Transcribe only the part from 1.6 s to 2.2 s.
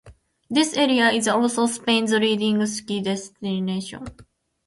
Spain's